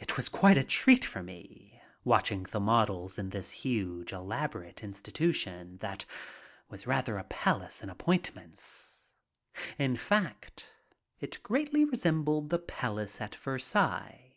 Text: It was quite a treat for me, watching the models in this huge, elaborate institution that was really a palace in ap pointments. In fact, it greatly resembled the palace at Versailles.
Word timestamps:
It 0.00 0.16
was 0.16 0.28
quite 0.28 0.58
a 0.58 0.64
treat 0.64 1.04
for 1.04 1.22
me, 1.22 1.80
watching 2.02 2.42
the 2.42 2.58
models 2.58 3.20
in 3.20 3.30
this 3.30 3.52
huge, 3.52 4.12
elaborate 4.12 4.82
institution 4.82 5.78
that 5.78 6.04
was 6.68 6.88
really 6.88 7.20
a 7.20 7.22
palace 7.22 7.80
in 7.80 7.88
ap 7.88 7.98
pointments. 7.98 9.12
In 9.78 9.94
fact, 9.94 10.70
it 11.20 11.40
greatly 11.44 11.84
resembled 11.84 12.50
the 12.50 12.58
palace 12.58 13.20
at 13.20 13.36
Versailles. 13.36 14.34